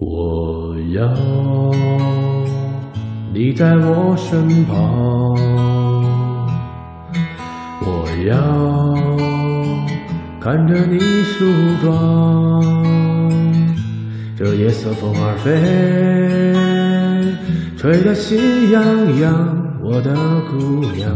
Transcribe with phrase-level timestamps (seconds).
[0.00, 1.12] 我要
[3.34, 5.34] 你在我身旁，
[7.82, 8.32] 我要
[10.38, 11.44] 看着你梳
[11.82, 12.62] 妆。
[14.36, 15.50] 这夜色风儿飞，
[17.76, 18.80] 吹得心痒
[19.20, 19.64] 痒。
[19.82, 20.14] 我的
[20.48, 21.12] 姑娘，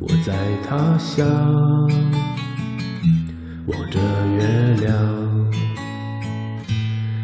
[0.00, 0.32] 我在
[0.66, 1.81] 他乡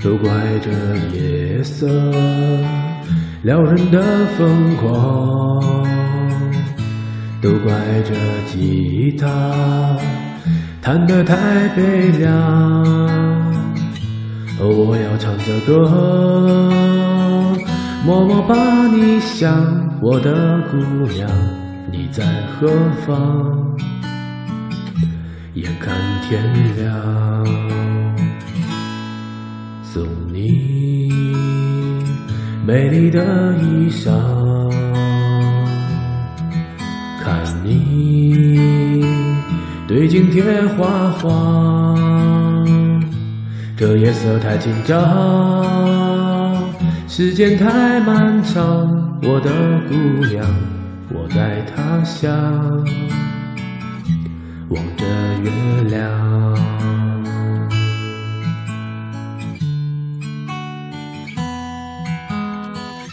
[0.00, 0.30] 都怪
[0.62, 0.70] 这
[1.16, 1.88] 夜色
[3.42, 4.00] 撩人的
[4.36, 5.60] 疯狂，
[7.42, 7.72] 都怪
[8.04, 8.14] 这
[8.46, 9.96] 吉他
[10.80, 12.32] 弹得太悲凉。
[14.60, 15.88] 哦，我要唱着歌，
[18.04, 18.54] 默默把
[18.86, 19.52] 你想，
[20.00, 20.76] 我的姑
[21.12, 21.28] 娘，
[21.90, 22.68] 你在何
[23.04, 23.76] 方？
[25.54, 26.40] 眼看天
[26.76, 27.97] 亮。
[29.90, 31.10] 送你
[32.66, 34.12] 美丽的衣裳，
[37.24, 39.02] 看你
[39.86, 40.42] 对镜贴
[40.76, 41.96] 花黄。
[43.78, 44.94] 这夜色太紧张，
[47.08, 49.18] 时间太漫长。
[49.22, 49.50] 我的
[49.88, 49.94] 姑
[50.26, 50.46] 娘，
[51.14, 52.30] 我在他乡
[54.68, 55.06] 望着
[55.42, 55.50] 月
[55.88, 56.27] 亮。